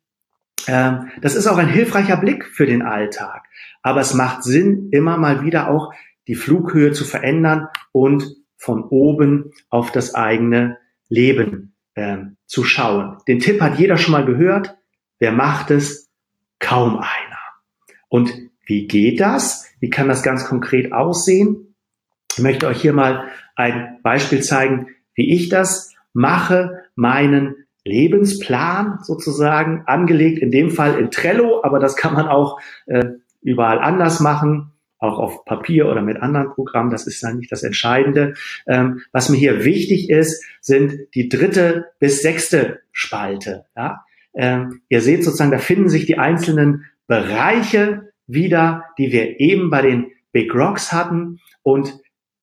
[0.68, 3.44] Ähm, das ist auch ein hilfreicher Blick für den Alltag.
[3.82, 5.94] Aber es macht Sinn, immer mal wieder auch
[6.28, 13.18] die Flughöhe zu verändern und von oben auf das eigene Leben äh, zu schauen.
[13.28, 14.76] Den Tipp hat jeder schon mal gehört.
[15.18, 16.10] Wer macht es?
[16.60, 17.40] Kaum einer.
[18.10, 18.34] Und
[18.66, 19.69] wie geht das?
[19.80, 21.76] Wie kann das ganz konkret aussehen?
[22.36, 29.84] Ich möchte euch hier mal ein Beispiel zeigen, wie ich das mache, meinen Lebensplan sozusagen
[29.86, 33.06] angelegt, in dem Fall in Trello, aber das kann man auch äh,
[33.42, 37.64] überall anders machen, auch auf Papier oder mit anderen Programmen, das ist dann nicht das
[37.64, 38.34] Entscheidende.
[38.68, 43.66] Ähm, was mir hier wichtig ist, sind die dritte bis sechste Spalte.
[43.76, 44.04] Ja?
[44.34, 49.82] Ähm, ihr seht sozusagen, da finden sich die einzelnen Bereiche wieder, die wir eben bei
[49.82, 51.40] den Big Rocks hatten.
[51.64, 52.00] Und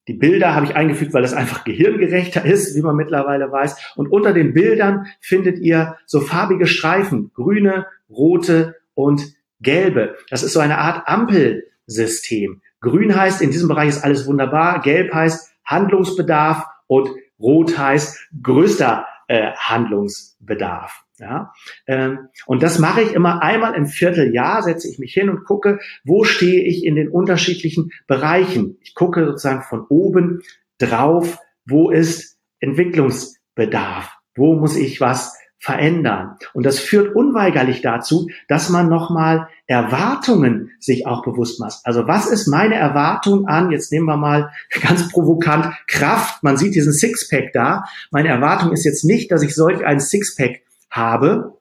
[0.08, 3.94] die Bilder habe ich eingefügt, weil das einfach gehirngerechter ist, wie man mittlerweile weiß.
[3.96, 10.16] Und unter den Bildern findet ihr so farbige Streifen, grüne, rote und gelbe.
[10.30, 12.60] Das ist so eine Art Ampelsystem.
[12.80, 14.80] Grün heißt, in diesem Bereich ist alles wunderbar.
[14.80, 21.05] Gelb heißt Handlungsbedarf und rot heißt größter äh, Handlungsbedarf.
[21.18, 21.54] Ja,
[21.86, 25.78] ähm, und das mache ich immer einmal im Vierteljahr, setze ich mich hin und gucke,
[26.04, 28.76] wo stehe ich in den unterschiedlichen Bereichen.
[28.82, 30.42] Ich gucke sozusagen von oben
[30.78, 36.36] drauf, wo ist Entwicklungsbedarf, wo muss ich was verändern.
[36.52, 41.78] Und das führt unweigerlich dazu, dass man nochmal Erwartungen sich auch bewusst macht.
[41.84, 44.50] Also was ist meine Erwartung an, jetzt nehmen wir mal
[44.82, 47.84] ganz provokant Kraft, man sieht diesen Sixpack da.
[48.10, 50.60] Meine Erwartung ist jetzt nicht, dass ich solch einen Sixpack
[50.96, 51.58] habe.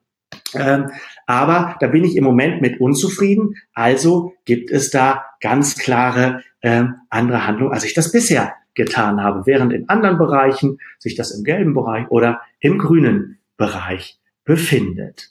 [0.54, 0.90] Ähm,
[1.26, 3.54] aber da bin ich im Moment mit unzufrieden.
[3.74, 9.46] Also gibt es da ganz klare ähm, andere Handlungen, als ich das bisher getan habe,
[9.46, 15.30] während in anderen Bereichen sich das im gelben Bereich oder im grünen Bereich befindet.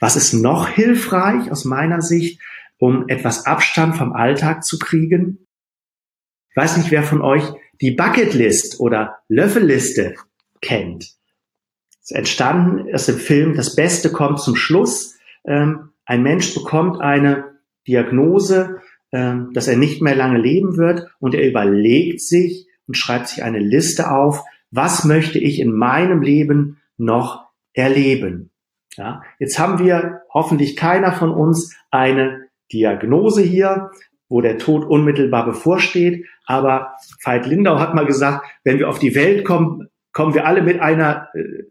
[0.00, 2.40] Was ist noch hilfreich aus meiner Sicht,
[2.78, 5.46] um etwas Abstand vom Alltag zu kriegen?
[6.50, 7.42] Ich weiß nicht, wer von euch
[7.80, 10.14] die Bucketlist oder Löffelliste
[10.60, 11.17] kennt
[12.08, 15.16] ist entstanden aus dem Film Das Beste kommt zum Schluss.
[15.44, 17.44] Ähm, ein Mensch bekommt eine
[17.86, 18.80] Diagnose,
[19.12, 23.44] ähm, dass er nicht mehr lange leben wird und er überlegt sich und schreibt sich
[23.44, 28.50] eine Liste auf, was möchte ich in meinem Leben noch erleben.
[28.96, 33.90] Ja, jetzt haben wir hoffentlich keiner von uns eine Diagnose hier.
[34.30, 36.26] wo der Tod unmittelbar bevorsteht.
[36.44, 40.60] Aber Veit Lindau hat mal gesagt, wenn wir auf die Welt kommen, kommen wir alle
[40.60, 41.64] mit einer äh,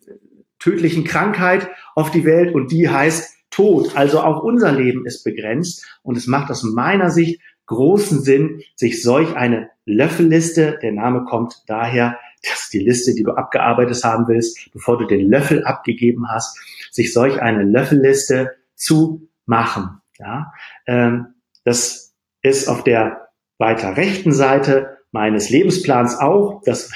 [0.60, 3.96] tödlichen Krankheit auf die Welt und die heißt Tod.
[3.96, 9.02] Also auch unser Leben ist begrenzt und es macht aus meiner Sicht großen Sinn, sich
[9.04, 14.28] solch eine Löffelliste, der Name kommt daher, das ist die Liste, die du abgearbeitet haben
[14.28, 16.58] willst, bevor du den Löffel abgegeben hast,
[16.92, 20.02] sich solch eine Löffelliste zu machen.
[20.18, 20.54] Ja,
[20.86, 26.62] ähm, das ist auf der weiter rechten Seite meines Lebensplans auch.
[26.64, 26.92] Das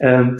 [0.00, 0.38] ähm,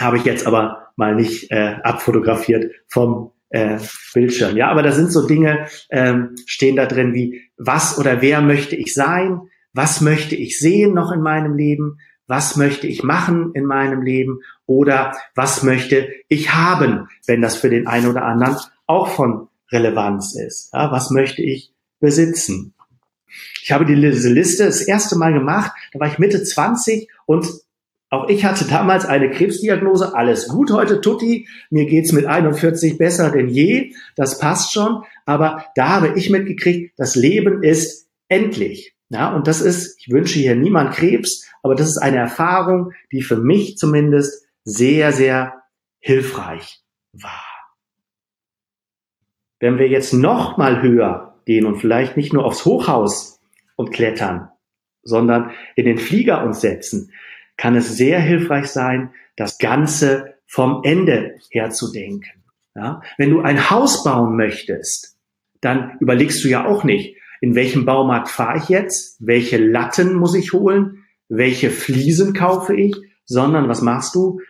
[0.00, 3.78] habe ich jetzt aber mal nicht äh, abfotografiert vom äh,
[4.14, 4.56] Bildschirm.
[4.56, 8.76] Ja, aber da sind so Dinge, ähm, stehen da drin wie, was oder wer möchte
[8.76, 9.42] ich sein?
[9.72, 11.98] Was möchte ich sehen noch in meinem Leben?
[12.26, 14.40] Was möchte ich machen in meinem Leben?
[14.66, 20.34] Oder was möchte ich haben, wenn das für den einen oder anderen auch von Relevanz
[20.34, 20.70] ist?
[20.72, 22.74] Ja, was möchte ich besitzen?
[23.62, 27.46] Ich habe diese Liste das erste Mal gemacht, da war ich Mitte 20 und
[28.12, 33.30] auch ich hatte damals eine Krebsdiagnose, alles gut heute, Tutti, mir geht's mit 41 besser
[33.30, 38.94] denn je, das passt schon, aber da habe ich mitgekriegt, das Leben ist endlich.
[39.08, 43.22] Ja, und das ist, ich wünsche hier niemand Krebs, aber das ist eine Erfahrung, die
[43.22, 45.62] für mich zumindest sehr, sehr
[45.98, 47.46] hilfreich war.
[49.58, 53.40] Wenn wir jetzt noch mal höher gehen und vielleicht nicht nur aufs Hochhaus
[53.76, 54.50] und klettern,
[55.02, 57.10] sondern in den Flieger uns setzen,
[57.56, 62.42] kann es sehr hilfreich sein, das Ganze vom Ende her zu denken.
[62.74, 63.02] Ja?
[63.18, 65.16] Wenn du ein Haus bauen möchtest,
[65.60, 70.34] dann überlegst du ja auch nicht, in welchem Baumarkt fahre ich jetzt, welche Latten muss
[70.34, 74.40] ich holen, welche Fliesen kaufe ich, sondern was machst du?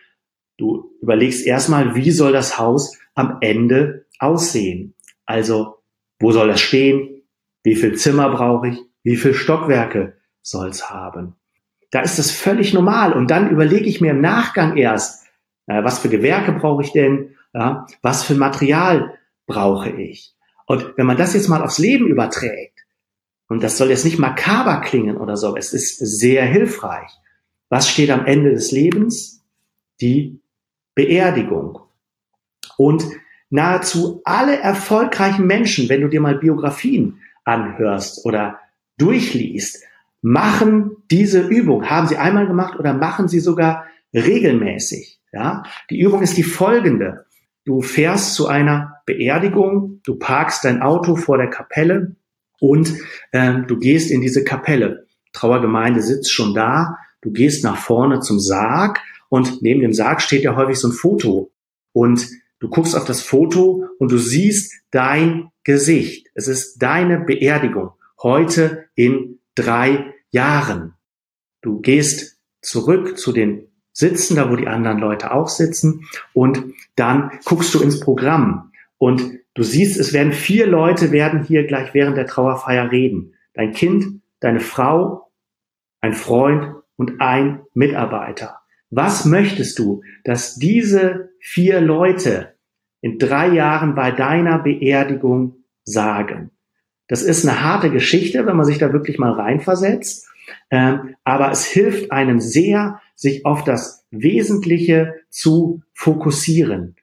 [0.57, 4.93] Du überlegst erstmal, wie soll das Haus am Ende aussehen?
[5.25, 5.77] Also,
[6.19, 7.23] wo soll es stehen?
[7.63, 8.79] Wie viel Zimmer brauche ich?
[9.03, 11.35] Wie viel Stockwerke soll es haben?
[11.93, 13.13] Da ist das völlig normal.
[13.13, 15.27] Und dann überlege ich mir im Nachgang erst,
[15.67, 17.35] äh, was für Gewerke brauche ich denn?
[17.53, 19.13] Ja, was für Material
[19.45, 20.33] brauche ich?
[20.65, 22.79] Und wenn man das jetzt mal aufs Leben überträgt,
[23.47, 27.11] und das soll jetzt nicht makaber klingen oder so, es ist sehr hilfreich.
[27.69, 29.43] Was steht am Ende des Lebens?
[30.01, 30.39] Die
[30.95, 31.79] Beerdigung.
[32.75, 33.05] Und
[33.51, 38.59] nahezu alle erfolgreichen Menschen, wenn du dir mal Biografien anhörst oder
[38.97, 39.83] durchliest,
[40.23, 45.19] machen diese Übung, haben sie einmal gemacht oder machen sie sogar regelmäßig.
[45.31, 47.25] Ja, die Übung ist die folgende.
[47.65, 52.15] Du fährst zu einer Beerdigung, du parkst dein Auto vor der Kapelle
[52.59, 52.93] und
[53.33, 55.07] ähm, du gehst in diese Kapelle.
[55.33, 60.43] Trauergemeinde sitzt schon da, du gehst nach vorne zum Sarg und neben dem Sarg steht
[60.43, 61.51] ja häufig so ein Foto
[61.91, 66.29] und du guckst auf das Foto und du siehst dein Gesicht.
[66.33, 70.95] Es ist deine Beerdigung heute in drei Jahren.
[71.61, 77.31] Du gehst zurück zu den Sitzen, da wo die anderen Leute auch sitzen, und dann
[77.45, 82.17] guckst du ins Programm und du siehst, es werden vier Leute werden hier gleich während
[82.17, 83.35] der Trauerfeier reden.
[83.53, 85.31] Dein Kind, deine Frau,
[86.01, 88.61] ein Freund und ein Mitarbeiter.
[88.89, 92.55] Was möchtest du, dass diese vier Leute
[93.01, 96.52] in drei Jahren bei deiner Beerdigung sagen?
[97.13, 100.27] Das ist eine harte Geschichte, wenn man sich da wirklich mal reinversetzt.
[100.71, 106.95] Ähm, aber es hilft einem sehr, sich auf das Wesentliche zu fokussieren.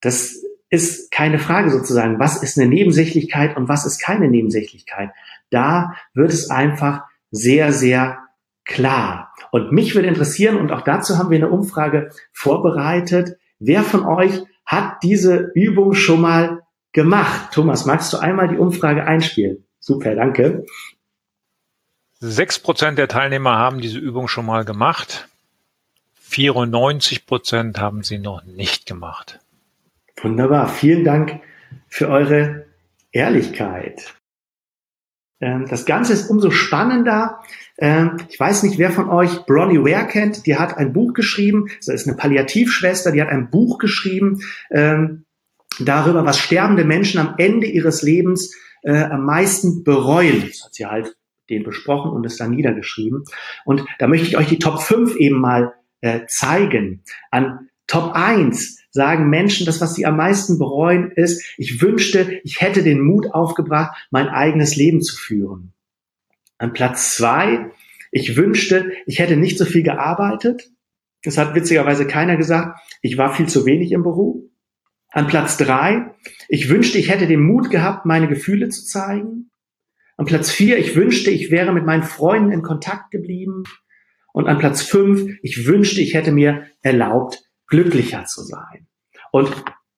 [0.00, 0.36] Das
[0.70, 5.10] ist keine Frage sozusagen, was ist eine Nebensächlichkeit und was ist keine Nebensächlichkeit.
[5.50, 7.02] Da wird es einfach
[7.32, 8.20] sehr, sehr
[8.64, 9.34] klar.
[9.50, 14.44] Und mich würde interessieren, und auch dazu haben wir eine Umfrage vorbereitet, wer von euch
[14.64, 16.62] hat diese Übung schon mal
[16.96, 17.52] gemacht.
[17.52, 19.64] Thomas, magst du einmal die Umfrage einspielen?
[19.78, 20.64] Super, danke.
[22.18, 25.28] Sechs Prozent der Teilnehmer haben diese Übung schon mal gemacht.
[26.22, 29.38] 94 Prozent haben sie noch nicht gemacht.
[30.20, 30.68] Wunderbar.
[30.68, 31.40] Vielen Dank
[31.86, 32.64] für eure
[33.12, 34.14] Ehrlichkeit.
[35.40, 37.40] Ähm, das Ganze ist umso spannender.
[37.76, 40.46] Ähm, ich weiß nicht, wer von euch Bronnie Ware kennt.
[40.46, 41.68] Die hat ein Buch geschrieben.
[41.84, 43.12] Das ist eine Palliativschwester.
[43.12, 44.40] Die hat ein Buch geschrieben.
[45.80, 50.44] Darüber, was sterbende Menschen am Ende ihres Lebens äh, am meisten bereuen.
[50.48, 51.16] Das hat sie halt
[51.50, 53.24] den besprochen und es dann niedergeschrieben.
[53.64, 57.02] Und da möchte ich euch die Top 5 eben mal äh, zeigen.
[57.30, 62.60] An Top 1 sagen Menschen, das, was sie am meisten bereuen, ist, ich wünschte, ich
[62.60, 65.72] hätte den Mut aufgebracht, mein eigenes Leben zu führen.
[66.58, 67.70] An Platz 2,
[68.10, 70.70] ich wünschte, ich hätte nicht so viel gearbeitet.
[71.22, 72.80] Das hat witzigerweise keiner gesagt.
[73.02, 74.42] Ich war viel zu wenig im Beruf.
[75.16, 76.14] An Platz drei,
[76.46, 79.50] ich wünschte, ich hätte den Mut gehabt, meine Gefühle zu zeigen.
[80.18, 83.62] An Platz vier, ich wünschte, ich wäre mit meinen Freunden in Kontakt geblieben.
[84.34, 88.88] Und an Platz fünf, ich wünschte, ich hätte mir erlaubt, glücklicher zu sein.
[89.32, 89.50] Und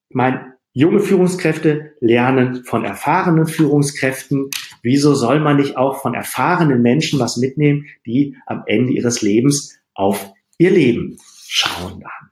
[0.09, 4.51] mein junge Führungskräfte lernen von erfahrenen Führungskräften.
[4.83, 9.81] Wieso soll man nicht auch von erfahrenen Menschen was mitnehmen, die am Ende ihres Lebens
[9.95, 12.31] auf ihr Leben schauen dann?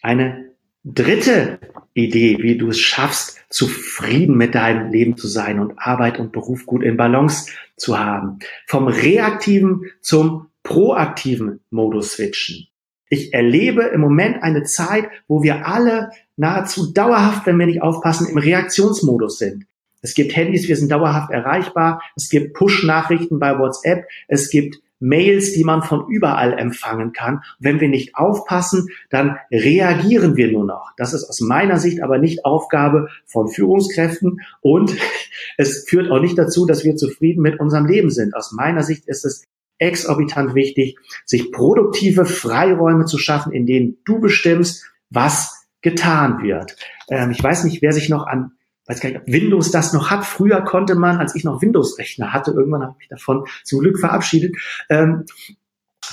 [0.00, 0.55] Eine
[0.86, 1.58] dritte
[1.94, 6.66] Idee, wie du es schaffst, zufrieden mit deinem Leben zu sein und Arbeit und Beruf
[6.66, 8.38] gut in Balance zu haben.
[8.66, 12.68] Vom reaktiven zum proaktiven Modus switchen.
[13.08, 18.28] Ich erlebe im Moment eine Zeit, wo wir alle nahezu dauerhaft, wenn wir nicht aufpassen,
[18.28, 19.66] im Reaktionsmodus sind.
[20.02, 22.02] Es gibt Handys, wir sind dauerhaft erreichbar.
[22.16, 24.04] Es gibt Push-Nachrichten bei WhatsApp.
[24.28, 27.42] Es gibt Mails, die man von überall empfangen kann.
[27.58, 30.92] Wenn wir nicht aufpassen, dann reagieren wir nur noch.
[30.96, 34.96] Das ist aus meiner Sicht aber nicht Aufgabe von Führungskräften und
[35.56, 38.34] es führt auch nicht dazu, dass wir zufrieden mit unserem Leben sind.
[38.34, 39.44] Aus meiner Sicht ist es
[39.78, 46.76] exorbitant wichtig, sich produktive Freiräume zu schaffen, in denen du bestimmst, was getan wird.
[47.08, 48.52] Ähm, ich weiß nicht, wer sich noch an
[48.86, 50.24] weiß gar nicht, ob Windows das noch hat.
[50.24, 53.98] Früher konnte man, als ich noch Windows-Rechner hatte, irgendwann habe ich mich davon zum Glück
[53.98, 54.56] verabschiedet,
[54.88, 55.24] ähm,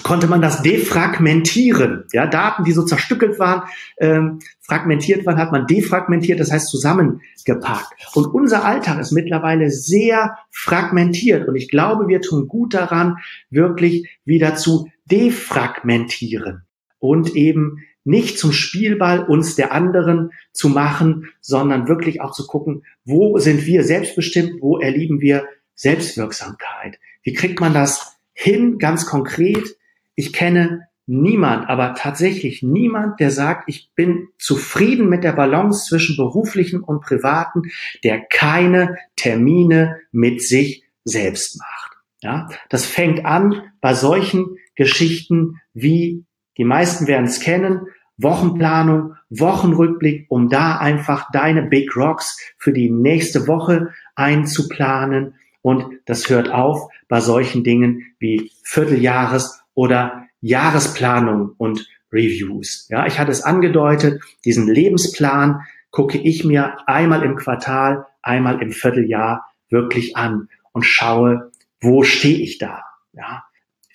[0.01, 2.05] konnte man das defragmentieren.
[2.13, 3.63] Ja, Daten, die so zerstückelt waren,
[3.99, 7.93] ähm, fragmentiert waren, hat man defragmentiert, das heißt zusammengepackt.
[8.15, 11.47] Und unser Alltag ist mittlerweile sehr fragmentiert.
[11.47, 13.17] Und ich glaube, wir tun gut daran,
[13.51, 16.63] wirklich wieder zu defragmentieren
[16.97, 22.83] und eben nicht zum Spielball uns der anderen zu machen, sondern wirklich auch zu gucken,
[23.05, 26.99] wo sind wir selbstbestimmt, wo erleben wir Selbstwirksamkeit.
[27.23, 29.77] Wie kriegt man das hin, ganz konkret?
[30.15, 36.15] Ich kenne niemand, aber tatsächlich niemand, der sagt, ich bin zufrieden mit der Balance zwischen
[36.15, 37.63] beruflichen und privaten,
[38.03, 41.97] der keine Termine mit sich selbst macht.
[42.21, 46.23] Ja, das fängt an bei solchen Geschichten wie
[46.57, 47.87] die meisten werden es kennen.
[48.17, 55.35] Wochenplanung, Wochenrückblick, um da einfach deine Big Rocks für die nächste Woche einzuplanen.
[55.61, 62.87] Und das hört auf bei solchen Dingen wie Vierteljahres- oder Jahresplanung und Reviews.
[62.89, 68.71] Ja, ich hatte es angedeutet, diesen Lebensplan gucke ich mir einmal im Quartal, einmal im
[68.71, 72.83] Vierteljahr wirklich an und schaue, wo stehe ich da?
[73.13, 73.43] Ja,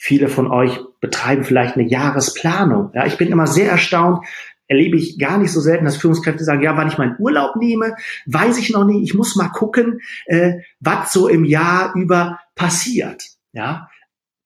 [0.00, 2.92] Viele von euch betreiben vielleicht eine Jahresplanung.
[2.94, 4.24] Ja, ich bin immer sehr erstaunt,
[4.68, 7.96] erlebe ich gar nicht so selten, dass Führungskräfte sagen, ja, wann ich meinen Urlaub nehme,
[8.26, 9.02] weiß ich noch nicht.
[9.02, 13.24] Ich muss mal gucken, äh, was so im Jahr über passiert.
[13.52, 13.90] Ja,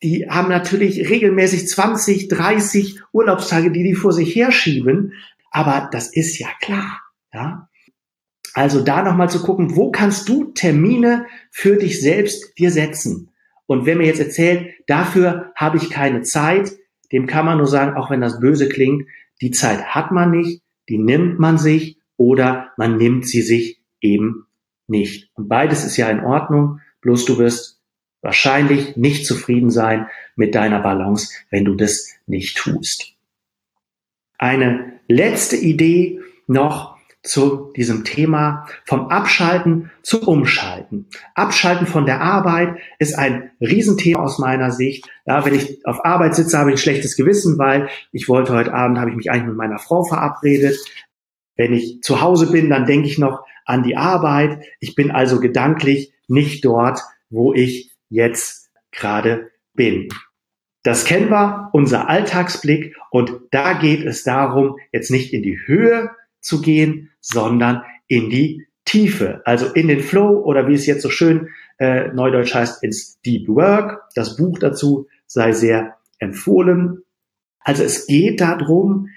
[0.03, 5.13] die haben natürlich regelmäßig 20, 30 Urlaubstage, die die vor sich herschieben.
[5.51, 7.03] Aber das ist ja klar.
[7.35, 7.69] Ja,
[8.55, 13.32] also da nochmal zu gucken, wo kannst du Termine für dich selbst dir setzen?
[13.67, 16.73] Und wenn mir jetzt erzählt, dafür habe ich keine Zeit,
[17.13, 19.07] dem kann man nur sagen, auch wenn das böse klingt,
[19.41, 24.47] die Zeit hat man nicht, die nimmt man sich oder man nimmt sie sich eben
[24.87, 25.31] nicht.
[25.35, 27.81] Und beides ist ja in Ordnung, bloß du wirst
[28.21, 33.15] wahrscheinlich nicht zufrieden sein mit deiner Balance, wenn du das nicht tust.
[34.39, 36.92] Eine letzte Idee noch
[37.23, 41.09] zu diesem Thema vom Abschalten zum Umschalten.
[41.35, 45.09] Abschalten von der Arbeit ist ein Riesenthema aus meiner Sicht.
[45.25, 48.75] Ja, wenn ich auf Arbeit sitze, habe ich ein schlechtes Gewissen, weil ich wollte heute
[48.75, 50.77] Abend, habe ich mich eigentlich mit meiner Frau verabredet.
[51.57, 54.65] Wenn ich zu Hause bin, dann denke ich noch an die Arbeit.
[54.81, 60.09] Ich bin also gedanklich nicht dort, wo ich jetzt gerade bin.
[60.83, 62.97] Das kennen wir, unser Alltagsblick.
[63.11, 68.67] Und da geht es darum, jetzt nicht in die Höhe zu gehen, sondern in die
[68.85, 73.21] Tiefe, also in den Flow oder wie es jetzt so schön äh, neudeutsch heißt, ins
[73.23, 74.03] Deep Work.
[74.15, 77.03] Das Buch dazu sei sehr empfohlen.
[77.61, 79.09] Also es geht darum,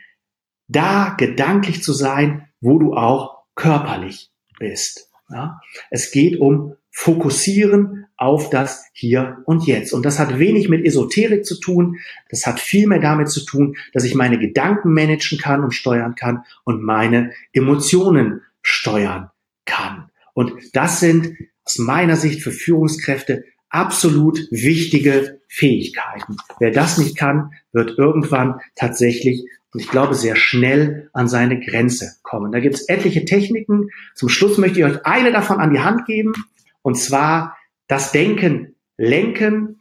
[0.68, 5.12] da gedanklich zu sein, wo du auch körperlich bist.
[5.30, 5.60] Ja?
[5.90, 9.92] Es geht um Fokussieren auf das Hier und Jetzt.
[9.92, 11.98] Und das hat wenig mit Esoterik zu tun.
[12.30, 16.16] Das hat viel mehr damit zu tun, dass ich meine Gedanken managen kann und steuern
[16.16, 19.30] kann und meine Emotionen steuern
[19.66, 20.10] kann.
[20.34, 26.38] Und das sind aus meiner Sicht für Führungskräfte absolut wichtige Fähigkeiten.
[26.60, 29.44] Wer das nicht kann, wird irgendwann tatsächlich
[29.74, 32.54] und ich glaube sehr schnell an seine Grenze kommen.
[32.54, 33.90] Da gibt es etliche Techniken.
[34.14, 36.32] Zum Schluss möchte ich euch eine davon an die Hand geben.
[36.86, 37.58] Und zwar
[37.88, 39.80] das Denken lenken.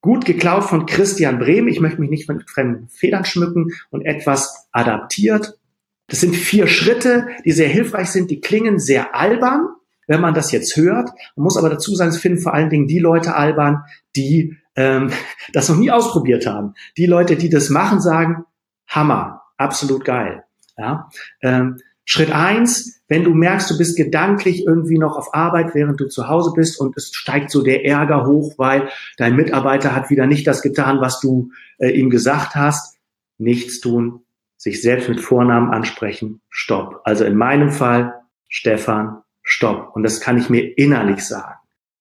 [0.00, 1.68] Gut geklaut von Christian Brehm.
[1.68, 5.58] Ich möchte mich nicht mit fremden Federn schmücken und etwas adaptiert.
[6.06, 8.30] Das sind vier Schritte, die sehr hilfreich sind.
[8.30, 9.68] Die klingen sehr albern,
[10.06, 11.10] wenn man das jetzt hört.
[11.36, 13.84] Man muss aber dazu sagen, es finden vor allen Dingen die Leute albern,
[14.16, 15.10] die ähm,
[15.52, 16.72] das noch nie ausprobiert haben.
[16.96, 18.46] Die Leute, die das machen, sagen,
[18.86, 20.42] Hammer, absolut geil.
[20.78, 21.10] Ja?
[21.42, 21.76] Ähm,
[22.10, 26.26] Schritt eins, wenn du merkst, du bist gedanklich irgendwie noch auf Arbeit, während du zu
[26.26, 28.88] Hause bist und es steigt so der Ärger hoch, weil
[29.18, 32.96] dein Mitarbeiter hat wieder nicht das getan, was du äh, ihm gesagt hast.
[33.36, 34.22] Nichts tun,
[34.56, 37.02] sich selbst mit Vornamen ansprechen, stopp.
[37.04, 38.14] Also in meinem Fall,
[38.48, 39.94] Stefan, stopp.
[39.94, 41.56] Und das kann ich mir innerlich sagen.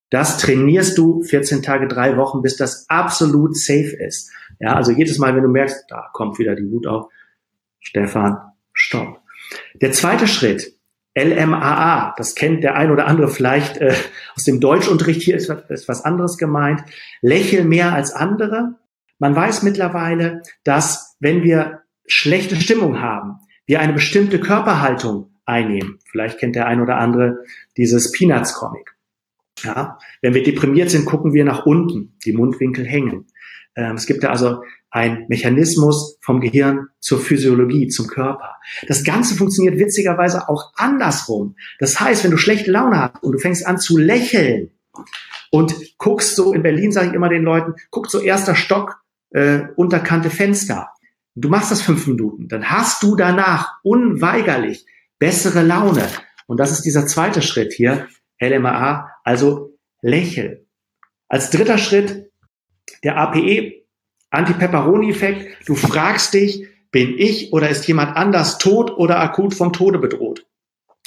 [0.10, 4.32] Das trainierst du 14 Tage, drei Wochen, bis das absolut safe ist.
[4.62, 7.12] Ja, also jedes Mal, wenn du merkst, da kommt wieder die Wut auf,
[7.82, 8.38] Stefan,
[8.72, 9.20] stopp.
[9.82, 10.74] Der zweite Schritt,
[11.18, 13.94] LMAA, das kennt der ein oder andere vielleicht äh,
[14.36, 16.84] aus dem Deutschunterricht, hier ist, ist was anderes gemeint.
[17.22, 18.76] Lächel mehr als andere.
[19.18, 26.00] Man weiß mittlerweile, dass wenn wir schlechte Stimmung haben, wir eine bestimmte Körperhaltung einnehmen.
[26.10, 27.40] Vielleicht kennt der ein oder andere
[27.78, 28.96] dieses Peanuts-Comic.
[29.64, 33.26] Ja, wenn wir deprimiert sind, gucken wir nach unten, die Mundwinkel hängen.
[33.76, 38.56] Ähm, es gibt da also ein Mechanismus vom Gehirn zur Physiologie, zum Körper.
[38.88, 41.56] Das Ganze funktioniert witzigerweise auch andersrum.
[41.80, 44.72] Das heißt, wenn du schlechte Laune hast und du fängst an zu lächeln
[45.52, 49.62] und guckst so, in Berlin sage ich immer den Leuten, guck so erster Stock, äh,
[49.76, 50.90] unterkante Fenster.
[51.36, 54.86] Du machst das fünf Minuten, dann hast du danach unweigerlich
[55.20, 56.08] bessere Laune.
[56.48, 58.08] Und das ist dieser zweite Schritt hier,
[58.40, 60.66] LMAA, also lächel.
[61.28, 62.32] Als dritter Schritt
[63.04, 63.84] der APE,
[64.30, 65.68] Anti-Pepperoni-Effekt.
[65.68, 70.46] Du fragst dich, bin ich oder ist jemand anders tot oder akut vom Tode bedroht?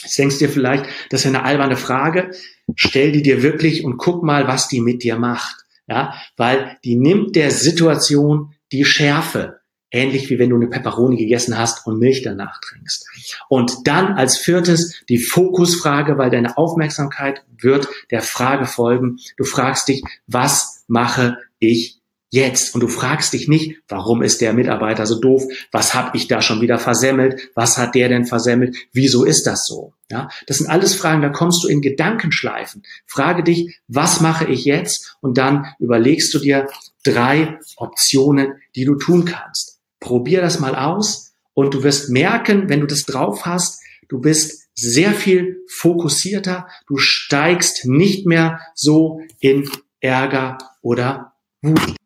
[0.03, 2.31] Jetzt denkst du dir vielleicht, das ist eine alberne Frage.
[2.75, 5.65] Stell die dir wirklich und guck mal, was die mit dir macht.
[5.87, 9.61] Ja, weil die nimmt der Situation die Schärfe.
[9.91, 13.07] Ähnlich wie wenn du eine Peperoni gegessen hast und Milch danach trinkst.
[13.49, 19.17] Und dann als viertes die Fokusfrage, weil deine Aufmerksamkeit wird der Frage folgen.
[19.37, 22.00] Du fragst dich, was mache ich
[22.31, 25.45] jetzt und du fragst dich nicht, warum ist der Mitarbeiter so doof?
[25.73, 27.51] Was habe ich da schon wieder versemmelt?
[27.55, 28.77] Was hat der denn versemmelt?
[28.93, 29.93] Wieso ist das so?
[30.11, 32.83] Ja, das sind alles Fragen, da kommst du in Gedankenschleifen.
[33.07, 35.17] Frage dich, was mache ich jetzt?
[35.21, 36.69] Und dann überlegst du dir
[37.05, 39.79] drei Optionen, die du tun kannst.
[40.01, 44.69] Probier das mal aus und du wirst merken, wenn du das drauf hast, du bist
[44.75, 49.69] sehr viel fokussierter, du steigst nicht mehr so in
[50.01, 52.00] Ärger oder Wut.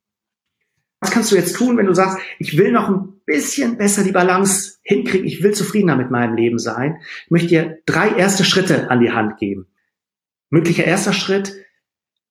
[1.14, 4.78] Kannst du jetzt tun, wenn du sagst, ich will noch ein bisschen besser die Balance
[4.82, 6.96] hinkriegen, ich will zufriedener mit meinem Leben sein?
[7.26, 9.68] Ich möchte dir drei erste Schritte an die Hand geben.
[10.50, 11.54] Möglicher erster Schritt,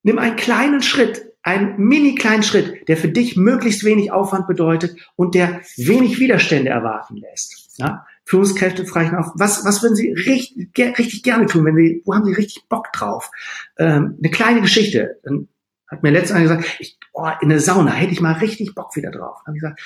[0.02, 4.96] nimm einen kleinen Schritt, einen mini kleinen Schritt, der für dich möglichst wenig Aufwand bedeutet
[5.16, 7.78] und der wenig Widerstände erwarten lässt.
[7.78, 8.04] Ja?
[8.26, 12.26] Führungskräfte fragen auch, was, was würden sie richtig, richtig gerne tun, wenn sie, wo haben
[12.26, 13.30] sie richtig Bock drauf?
[13.78, 15.20] Ähm, eine kleine Geschichte.
[15.22, 15.48] Dann
[15.94, 19.10] hat mir letztens gesagt, ich, oh, in eine Sauna hätte ich mal richtig Bock wieder
[19.10, 19.40] drauf.
[19.46, 19.80] Habe ich gesagt,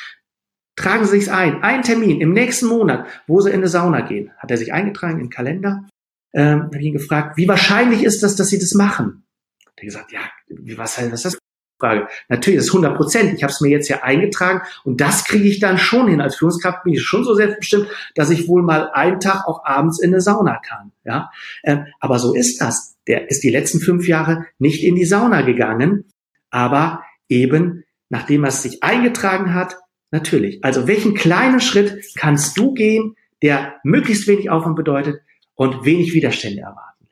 [0.77, 1.63] tragen Sie sich's ein.
[1.63, 4.33] Ein Termin im nächsten Monat, wo Sie in eine Sauna gehen.
[4.39, 5.87] Hat er sich eingetragen in den Kalender.
[6.35, 9.25] Ähm, habe ich ihn gefragt, wie wahrscheinlich ist das, dass Sie das machen?
[9.67, 11.38] Hat er gesagt, ja, wie, was heißt das?
[11.79, 12.09] Frage.
[12.29, 13.35] Natürlich, das ist 100 Prozent.
[13.35, 16.21] Ich habe es mir jetzt ja eingetragen und das kriege ich dann schon hin.
[16.21, 20.01] Als Führungskraft bin ich schon so selbstbestimmt, dass ich wohl mal einen Tag auch abends
[20.01, 20.93] in eine Sauna kann.
[21.05, 21.31] Ja,
[21.65, 22.97] ähm, aber so ist das.
[23.07, 26.05] Der ist die letzten fünf Jahre nicht in die Sauna gegangen,
[26.51, 29.77] aber eben nachdem er es sich eingetragen hat,
[30.11, 30.65] natürlich.
[30.65, 35.21] Also welchen kleinen Schritt kannst du gehen, der möglichst wenig Aufwand bedeutet
[35.55, 37.07] und wenig Widerstände erwarten?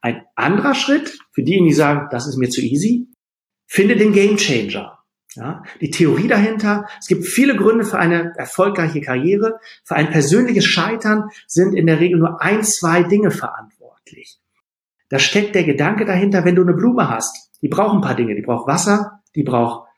[0.00, 3.06] Ein anderer Schritt für diejenigen, die sagen, das ist mir zu easy,
[3.72, 4.98] finde den Game Changer.
[5.34, 9.58] Ja, die Theorie dahinter, es gibt viele Gründe für eine erfolgreiche Karriere.
[9.82, 14.38] Für ein persönliches Scheitern sind in der Regel nur ein, zwei Dinge verantwortlich.
[15.08, 18.34] Da steckt der Gedanke dahinter, wenn du eine Blume hast, die braucht ein paar Dinge.
[18.34, 19.88] Die braucht Wasser, die braucht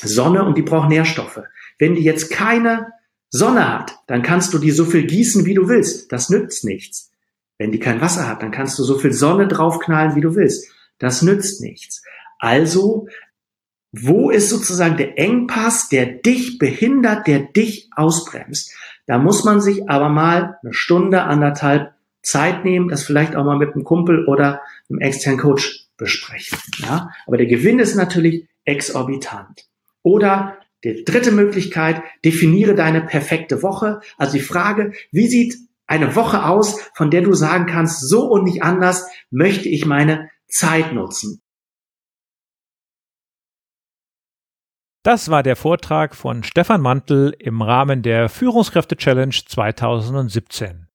[0.00, 1.40] Sonne und die braucht Nährstoffe.
[1.80, 2.92] Wenn die jetzt keine
[3.30, 6.12] Sonne hat, dann kannst du die so viel gießen, wie du willst.
[6.12, 7.10] Das nützt nichts.
[7.58, 10.70] Wenn die kein Wasser hat, dann kannst du so viel Sonne draufknallen, wie du willst.
[10.98, 12.02] Das nützt nichts.
[12.38, 13.08] Also,
[13.92, 18.74] wo ist sozusagen der Engpass, der dich behindert, der dich ausbremst?
[19.06, 23.56] Da muss man sich aber mal eine Stunde, anderthalb Zeit nehmen, das vielleicht auch mal
[23.56, 24.60] mit einem Kumpel oder
[24.90, 26.58] einem externen Coach besprechen.
[26.78, 27.10] Ja?
[27.26, 29.66] Aber der Gewinn ist natürlich exorbitant.
[30.02, 34.00] Oder die dritte Möglichkeit, definiere deine perfekte Woche.
[34.18, 35.56] Also die Frage, wie sieht
[35.86, 40.30] eine Woche aus, von der du sagen kannst, so und nicht anders möchte ich meine
[40.48, 41.40] Zeit nutzen.
[45.06, 50.88] Das war der Vortrag von Stefan Mantel im Rahmen der Führungskräfte Challenge 2017.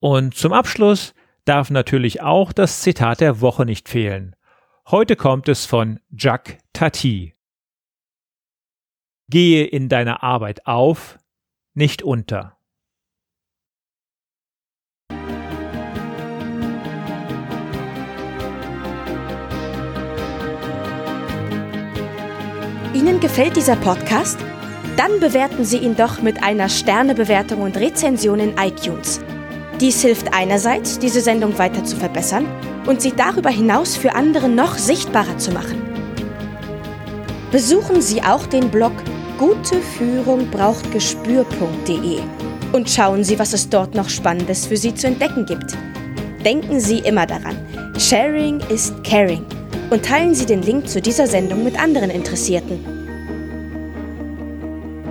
[0.00, 4.34] Und zum Abschluss darf natürlich auch das Zitat der Woche nicht fehlen.
[4.90, 7.34] Heute kommt es von Jacques Tati.
[9.30, 11.18] Gehe in deiner Arbeit auf,
[11.72, 12.58] nicht unter.
[22.92, 24.38] Ihnen gefällt dieser Podcast?
[24.96, 29.20] Dann bewerten Sie ihn doch mit einer Sternebewertung und Rezension in iTunes.
[29.82, 32.46] Dies hilft einerseits, diese Sendung weiter zu verbessern
[32.86, 35.82] und sie darüber hinaus für andere noch sichtbarer zu machen.
[37.50, 38.92] Besuchen Sie auch den Blog
[39.38, 42.20] Gute Führung braucht Gespür.de
[42.72, 45.76] und schauen Sie, was es dort noch Spannendes für Sie zu entdecken gibt.
[46.44, 47.56] Denken Sie immer daran,
[47.98, 49.44] Sharing ist Caring
[49.90, 52.78] und teilen Sie den Link zu dieser Sendung mit anderen Interessierten.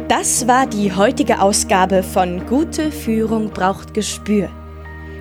[0.07, 4.49] Das war die heutige Ausgabe von Gute Führung braucht Gespür.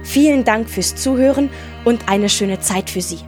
[0.03, 1.51] Vielen Dank fürs Zuhören
[1.85, 3.19] und eine schöne Zeit für Sie.